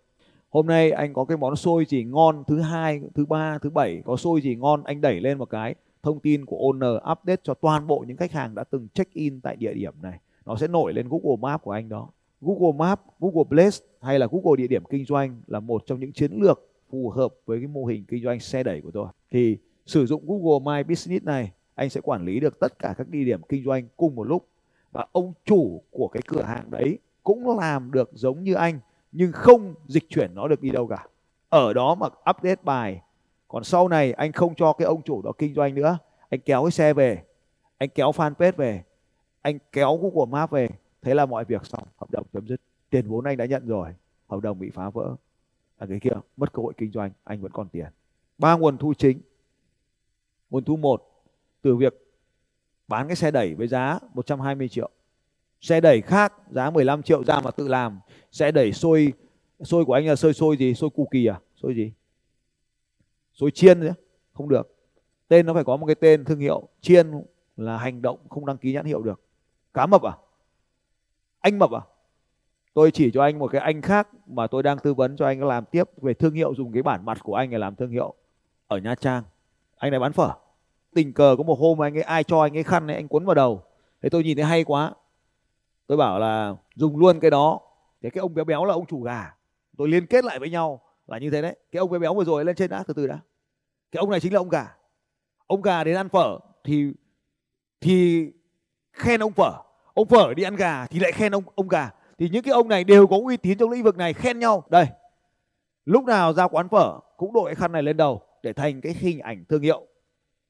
hôm 0.52 0.68
nay 0.68 0.92
anh 0.92 1.14
có 1.14 1.26
cái 1.26 1.38
món 1.38 1.56
xôi 1.56 1.86
gì 1.86 2.04
ngon 2.04 2.44
thứ 2.48 2.60
hai 2.60 3.02
thứ 3.16 3.26
ba 3.26 3.58
thứ 3.58 3.70
bảy. 3.70 4.02
Có 4.06 4.18
xôi 4.18 4.42
gì 4.42 4.56
ngon 4.56 4.84
anh 4.84 5.02
đẩy 5.02 5.20
lên 5.20 5.38
một 5.38 5.50
cái. 5.50 5.76
Thông 6.04 6.20
tin 6.20 6.46
của 6.46 6.58
owner 6.58 7.12
update 7.12 7.42
cho 7.44 7.54
toàn 7.54 7.88
bộ 7.88 8.04
những 8.08 8.18
khách 8.18 8.32
hàng 8.32 8.56
đã 8.56 8.64
từng 8.64 8.88
check 8.94 9.14
in 9.14 9.42
tại 9.42 9.56
địa 9.56 9.74
điểm 9.74 9.94
này. 10.02 10.20
Nó 10.46 10.56
sẽ 10.56 10.68
nổi 10.68 10.94
lên 10.94 11.08
Google 11.10 11.38
Map 11.42 11.62
của 11.62 11.72
anh 11.72 11.90
đó. 11.90 12.10
Google 12.42 12.78
Map, 12.78 13.02
Google 13.20 13.44
Place 13.50 13.78
hay 14.02 14.20
là 14.20 14.28
Google 14.32 14.58
địa 14.58 14.68
điểm 14.68 14.84
kinh 14.90 15.06
doanh 15.06 15.42
là 15.48 15.60
một 15.60 15.84
trong 15.86 16.00
những 16.00 16.12
chiến 16.12 16.32
lược 16.42 16.70
phù 16.90 17.10
hợp 17.10 17.34
với 17.46 17.60
cái 17.60 17.68
mô 17.68 17.86
hình 17.86 18.04
kinh 18.08 18.24
doanh 18.24 18.40
xe 18.40 18.64
đẩy 18.64 18.82
của 18.82 18.92
tôi. 18.92 19.08
Thì 19.32 19.58
sử 19.86 20.06
dụng 20.06 20.24
Google 20.28 20.76
My 20.76 20.84
Business 20.84 21.26
này 21.26 21.52
anh 21.76 21.90
sẽ 21.90 22.02
quản 22.02 22.26
lý 22.26 22.40
được 22.40 22.60
tất 22.60 22.80
cả 22.80 22.94
các 22.98 23.10
địa 23.10 23.24
điểm 23.24 23.42
kinh 23.50 23.64
doanh 23.64 23.88
cùng 23.98 24.16
một 24.16 24.24
lúc. 24.24 24.48
Và 24.92 25.06
ông 25.12 25.34
chủ 25.46 25.82
của 25.92 26.08
cái 26.08 26.22
cửa 26.28 26.42
hàng 26.42 26.72
đấy 26.72 26.98
cũng 27.24 27.60
làm 27.60 27.92
được 27.92 28.10
giống 28.14 28.44
như 28.44 28.54
anh 28.54 28.80
nhưng 29.12 29.32
không 29.32 29.76
dịch 29.88 30.10
chuyển 30.10 30.36
nó 30.36 30.48
được 30.48 30.62
đi 30.62 30.70
đâu 30.70 30.88
cả. 30.88 31.08
Ở 31.50 31.74
đó 31.74 31.96
mà 31.96 32.08
update 32.08 32.62
bài, 32.64 33.02
còn 33.48 33.64
sau 33.64 33.88
này 33.88 34.14
anh 34.14 34.32
không 34.32 34.56
cho 34.56 34.74
cái 34.74 34.86
ông 34.86 35.02
chủ 35.02 35.22
đó 35.22 35.32
kinh 35.38 35.54
doanh 35.54 35.76
nữa. 35.76 35.98
Anh 36.30 36.40
kéo 36.40 36.64
cái 36.64 36.72
xe 36.72 36.94
về, 36.94 37.24
anh 37.78 37.90
kéo 37.90 38.12
fanpage 38.12 38.52
về, 38.58 38.84
anh 39.42 39.58
kéo 39.72 40.00
Google 40.02 40.32
map 40.32 40.52
về. 40.52 40.70
Thế 41.02 41.14
là 41.14 41.26
mọi 41.26 41.46
việc 41.46 41.66
xong, 41.66 41.84
hợp 41.98 42.12
đồng 42.12 42.26
chấm 42.34 42.48
dứt. 42.48 42.62
Tiền 42.90 43.08
vốn 43.08 43.26
anh 43.26 43.38
đã 43.38 43.46
nhận 43.46 43.68
rồi, 43.68 43.90
hợp 44.28 44.40
đồng 44.40 44.60
bị 44.60 44.70
phá 44.70 44.90
vỡ. 44.90 45.16
Là 45.80 45.88
cái 45.88 46.00
kia, 46.00 46.14
mất 46.38 46.54
cơ 46.54 46.64
hội 46.64 46.74
kinh 46.78 46.92
doanh, 46.92 47.12
anh 47.24 47.42
vẫn 47.42 47.52
còn 47.52 47.68
tiền. 47.70 47.88
Ba 48.38 48.56
nguồn 48.56 48.78
thu 48.78 48.94
chính. 48.94 49.22
Nguồn 50.50 50.64
thu 50.64 50.76
một, 50.76 51.24
từ 51.62 51.76
việc 51.76 52.08
bán 52.88 53.08
cái 53.08 53.16
xe 53.16 53.32
đẩy 53.32 53.56
với 53.56 53.68
giá 53.68 54.00
120 54.14 54.70
triệu 54.70 54.90
xe 55.62 55.82
đẩy 55.82 56.02
khác, 56.02 56.34
giá 56.52 56.70
15 56.70 57.04
triệu 57.04 57.24
ra 57.24 57.40
mà 57.40 57.52
tự 57.52 57.68
làm. 57.68 58.00
Xe 58.32 58.52
đẩy 58.52 58.74
xôi 58.74 59.14
xôi 59.64 59.86
của 59.86 59.94
anh 59.94 60.08
là 60.08 60.16
xôi 60.16 60.34
xôi 60.34 60.58
gì? 60.58 60.74
Xôi 60.74 60.90
cù 60.90 61.08
kỳ 61.12 61.26
à? 61.26 61.40
Xôi 61.56 61.76
gì? 61.76 61.92
Xôi 63.34 63.52
chiên 63.52 63.80
nữa 63.80 63.94
không 64.34 64.50
được. 64.50 64.76
Tên 65.28 65.46
nó 65.46 65.54
phải 65.54 65.64
có 65.64 65.78
một 65.78 65.86
cái 65.86 65.96
tên 65.96 66.26
thương 66.26 66.40
hiệu. 66.40 66.68
Chiên 66.82 67.12
là 67.58 67.78
hành 67.78 68.02
động 68.02 68.18
không 68.30 68.46
đăng 68.46 68.58
ký 68.58 68.74
nhãn 68.74 68.86
hiệu 68.86 69.02
được. 69.02 69.22
Cá 69.74 69.86
mập 69.86 70.02
à? 70.04 70.14
Anh 71.40 71.60
mập 71.60 71.72
à? 71.72 71.82
Tôi 72.74 72.92
chỉ 72.92 73.12
cho 73.12 73.22
anh 73.24 73.40
một 73.40 73.52
cái 73.52 73.62
anh 73.62 73.82
khác 73.82 74.08
mà 74.28 74.48
tôi 74.48 74.64
đang 74.64 74.78
tư 74.78 74.94
vấn 74.94 75.16
cho 75.18 75.26
anh 75.26 75.44
làm 75.44 75.66
tiếp 75.66 75.84
về 76.02 76.14
thương 76.14 76.34
hiệu, 76.34 76.54
dùng 76.56 76.74
cái 76.74 76.84
bản 76.84 77.06
mặt 77.06 77.18
của 77.24 77.36
anh 77.36 77.50
để 77.50 77.58
làm 77.58 77.76
thương 77.76 77.92
hiệu 77.92 78.14
ở 78.68 78.78
Nha 78.78 78.96
Trang. 78.96 79.24
Anh 79.76 79.92
này 79.92 80.00
bán 80.00 80.14
phở. 80.14 80.34
Tình 80.94 81.14
cờ 81.14 81.36
có 81.38 81.44
một 81.44 81.60
hôm 81.60 81.82
anh 81.82 81.98
ấy, 81.98 82.04
ai 82.04 82.24
cho 82.24 82.42
anh 82.42 82.58
ấy 82.58 82.64
khăn 82.64 82.88
này, 82.88 82.96
anh 82.96 83.08
quấn 83.08 83.26
vào 83.26 83.36
đầu. 83.36 83.64
Thế 84.02 84.10
tôi 84.10 84.24
nhìn 84.24 84.38
thấy 84.38 84.46
hay 84.46 84.64
quá 84.64 84.94
tôi 85.92 85.98
bảo 85.98 86.20
là 86.20 86.56
dùng 86.76 86.98
luôn 86.98 87.20
cái 87.20 87.32
đó. 87.32 87.60
Thế 88.02 88.10
cái 88.10 88.20
ông 88.20 88.34
béo 88.34 88.46
béo 88.46 88.66
là 88.66 88.74
ông 88.74 88.86
chủ 88.86 89.02
gà. 89.02 89.36
Tôi 89.78 89.88
liên 89.88 90.06
kết 90.06 90.26
lại 90.26 90.40
với 90.40 90.50
nhau 90.50 90.82
là 91.08 91.18
như 91.18 91.30
thế 91.30 91.42
đấy. 91.42 91.56
Cái 91.72 91.80
ông 91.80 91.92
béo 91.92 92.00
béo 92.00 92.14
vừa 92.14 92.24
rồi 92.24 92.46
lên 92.46 92.56
trên 92.56 92.70
đã, 92.70 92.84
từ 92.88 92.94
từ 92.94 93.08
đã. 93.08 93.20
Cái 93.92 94.00
ông 94.00 94.10
này 94.10 94.20
chính 94.20 94.34
là 94.34 94.40
ông 94.40 94.50
gà. 94.50 94.76
Ông 95.48 95.62
gà 95.62 95.84
đến 95.84 95.96
ăn 95.96 96.10
phở 96.10 96.40
thì 96.64 96.92
thì 97.82 98.26
khen 98.94 99.24
ông 99.24 99.32
phở. 99.32 99.52
Ông 99.94 100.08
phở 100.08 100.34
đi 100.34 100.44
ăn 100.44 100.56
gà 100.56 100.88
thì 100.88 101.00
lại 101.00 101.12
khen 101.12 101.32
ông 101.32 101.44
ông 101.56 101.68
gà. 101.68 101.92
Thì 102.18 102.30
những 102.30 102.44
cái 102.44 102.54
ông 102.54 102.68
này 102.68 102.84
đều 102.84 103.08
có 103.08 103.18
uy 103.18 103.38
tín 103.38 103.58
trong 103.58 103.70
lĩnh 103.70 103.84
vực 103.84 103.98
này, 103.98 104.14
khen 104.14 104.40
nhau. 104.40 104.64
Đây. 104.70 104.86
Lúc 105.86 106.06
nào 106.06 106.34
ra 106.34 106.48
quán 106.48 106.70
phở 106.70 107.00
cũng 107.18 107.34
đội 107.34 107.46
cái 107.46 107.56
khăn 107.56 107.72
này 107.72 107.84
lên 107.84 107.98
đầu 107.98 108.22
để 108.44 108.54
thành 108.54 108.82
cái 108.82 108.94
hình 109.00 109.20
ảnh 109.20 109.46
thương 109.50 109.62
hiệu. 109.62 109.88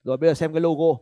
Rồi 0.04 0.18
bây 0.18 0.30
giờ 0.30 0.34
xem 0.34 0.54
cái 0.54 0.62
logo. 0.62 1.00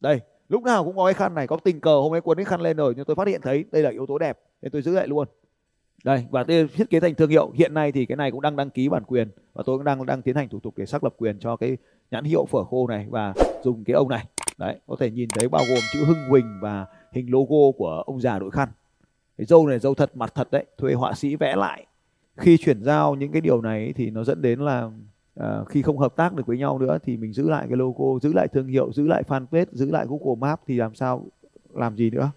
Đây 0.00 0.20
lúc 0.52 0.62
nào 0.62 0.84
cũng 0.84 0.96
có 0.96 1.04
cái 1.04 1.14
khăn 1.14 1.34
này, 1.34 1.46
có 1.46 1.56
tình 1.56 1.80
cờ, 1.80 1.94
hôm 1.94 2.14
ấy 2.14 2.20
cuốn 2.20 2.36
cái 2.36 2.44
khăn 2.44 2.60
lên 2.60 2.76
rồi, 2.76 2.94
nhưng 2.96 3.04
tôi 3.04 3.16
phát 3.16 3.28
hiện 3.28 3.40
thấy 3.40 3.64
đây 3.72 3.82
là 3.82 3.90
yếu 3.90 4.06
tố 4.06 4.18
đẹp, 4.18 4.38
nên 4.62 4.72
tôi 4.72 4.82
giữ 4.82 4.92
lại 4.92 5.08
luôn. 5.08 5.28
Đây, 6.04 6.26
và 6.30 6.44
tôi 6.44 6.68
thiết 6.74 6.90
kế 6.90 7.00
thành 7.00 7.14
thương 7.14 7.30
hiệu. 7.30 7.50
Hiện 7.54 7.74
nay 7.74 7.92
thì 7.92 8.06
cái 8.06 8.16
này 8.16 8.30
cũng 8.30 8.40
đang 8.40 8.56
đăng 8.56 8.70
ký 8.70 8.88
bản 8.88 9.02
quyền, 9.04 9.28
và 9.52 9.62
tôi 9.66 9.78
cũng 9.78 9.84
đang 9.84 10.06
đang 10.06 10.22
tiến 10.22 10.36
hành 10.36 10.48
thủ 10.48 10.60
tục 10.60 10.74
để 10.76 10.86
xác 10.86 11.04
lập 11.04 11.14
quyền 11.16 11.38
cho 11.38 11.56
cái 11.56 11.76
nhãn 12.10 12.24
hiệu 12.24 12.44
phở 12.44 12.64
khô 12.64 12.86
này 12.86 13.06
và 13.10 13.34
dùng 13.62 13.84
cái 13.84 13.94
ông 13.94 14.08
này. 14.08 14.24
Đấy, 14.58 14.76
có 14.86 14.96
thể 15.00 15.10
nhìn 15.10 15.28
thấy 15.28 15.48
bao 15.48 15.62
gồm 15.68 15.78
chữ 15.92 16.04
hưng 16.06 16.30
quỳnh 16.30 16.58
và 16.60 16.86
hình 17.12 17.26
logo 17.30 17.78
của 17.78 18.02
ông 18.06 18.20
già 18.20 18.38
đội 18.38 18.50
khăn. 18.50 18.68
Cái 19.38 19.44
dâu 19.44 19.66
này 19.66 19.78
dâu 19.78 19.94
thật, 19.94 20.16
mặt 20.16 20.32
thật 20.34 20.48
đấy, 20.50 20.64
thuê 20.78 20.94
họa 20.94 21.12
sĩ 21.14 21.36
vẽ 21.36 21.56
lại. 21.56 21.86
Khi 22.36 22.56
chuyển 22.56 22.82
giao 22.82 23.14
những 23.14 23.32
cái 23.32 23.40
điều 23.40 23.60
này 23.60 23.92
thì 23.96 24.10
nó 24.10 24.24
dẫn 24.24 24.42
đến 24.42 24.60
là 24.60 24.90
à, 25.36 25.60
khi 25.68 25.82
không 25.82 25.98
hợp 25.98 26.16
tác 26.16 26.34
được 26.34 26.46
với 26.46 26.58
nhau 26.58 26.78
nữa 26.78 26.98
thì 27.04 27.16
mình 27.16 27.32
giữ 27.32 27.48
lại 27.48 27.66
cái 27.68 27.76
logo 27.76 28.18
giữ 28.22 28.32
lại 28.32 28.48
thương 28.48 28.66
hiệu 28.66 28.92
giữ 28.92 29.06
lại 29.06 29.22
fanpage 29.28 29.66
giữ 29.72 29.90
lại 29.90 30.06
google 30.08 30.40
map 30.40 30.60
thì 30.66 30.76
làm 30.76 30.94
sao 30.94 31.24
làm 31.74 31.96
gì 31.96 32.10
nữa? 32.10 32.30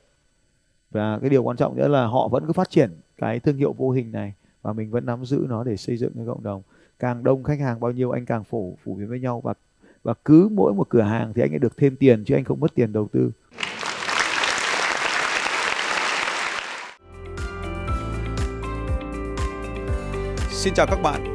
Và 0.92 1.20
cái 1.22 1.30
điều 1.30 1.44
quan 1.44 1.58
trọng 1.58 1.76
nữa 1.76 1.88
là 1.88 2.06
họ 2.06 2.28
vẫn 2.28 2.44
cứ 2.48 2.54
phát 2.54 2.70
triển 2.70 2.92
cái 3.18 3.40
thương 3.40 3.58
hiệu 3.58 3.74
vô 3.74 3.92
hình 3.92 4.12
này 4.12 4.34
và 4.62 4.74
mình 4.74 4.92
vẫn 4.92 5.06
nắm 5.06 5.26
giữ 5.26 5.46
nó 5.50 5.64
để 5.64 5.78
xây 5.78 5.98
dựng 5.98 6.12
cái 6.16 6.26
cộng 6.26 6.44
đồng. 6.44 6.62
Càng 7.00 7.24
đông 7.24 7.44
khách 7.44 7.60
hàng 7.60 7.80
bao 7.80 7.92
nhiêu 7.92 8.12
anh 8.12 8.26
càng 8.26 8.44
phổ 8.44 8.74
phổ 8.86 8.94
biến 8.94 9.10
với 9.10 9.20
nhau 9.20 9.42
và 9.42 9.54
và 10.04 10.14
cứ 10.26 10.50
mỗi 10.52 10.74
một 10.74 10.90
cửa 10.90 11.02
hàng 11.02 11.34
thì 11.34 11.42
anh 11.42 11.54
ấy 11.54 11.60
được 11.60 11.78
thêm 11.78 11.96
tiền 11.96 12.24
chứ 12.26 12.36
anh 12.36 12.44
không 12.44 12.60
mất 12.60 12.76
tiền 12.76 12.94
đầu 12.94 13.08
tư. 13.12 13.32
Xin 20.50 20.74
chào 20.74 20.88
các 20.90 21.00
bạn 21.04 21.35